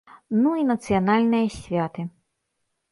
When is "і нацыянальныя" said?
0.61-1.53